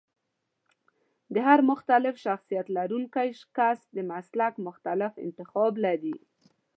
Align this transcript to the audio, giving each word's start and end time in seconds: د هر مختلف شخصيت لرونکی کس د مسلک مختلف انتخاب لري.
د 1.33 1.35
هر 1.47 1.59
مختلف 1.71 2.15
شخصيت 2.25 2.65
لرونکی 2.77 3.29
کس 3.57 3.79
د 3.95 3.97
مسلک 4.11 4.53
مختلف 4.67 5.11
انتخاب 5.25 5.73
لري. 5.85 6.17